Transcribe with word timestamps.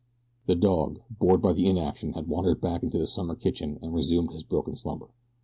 The 0.47 0.55
dog, 0.55 0.99
bored 1.11 1.43
by 1.43 1.53
the 1.53 1.67
inaction, 1.69 2.13
had 2.13 2.27
wandered 2.27 2.59
back 2.59 2.81
into 2.81 2.97
the 2.97 3.05
summer 3.05 3.35
kitchen 3.35 3.77
and 3.83 3.93
resumed 3.93 4.31
his 4.31 4.41
broken 4.43 4.75
slumber. 4.75 5.09